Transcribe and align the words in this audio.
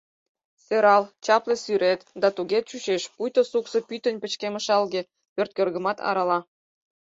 Сӧрал, 0.65 1.03
чапле 1.25 1.55
сӱрет, 1.63 2.01
да 2.21 2.27
туге 2.35 2.59
чучеш, 2.69 3.03
пуйто 3.13 3.41
суксо 3.51 3.77
пӱтынь 3.89 4.21
пычкемышалге 4.21 5.01
пӧрткӧргымат 5.35 5.97
арала. 6.09 6.39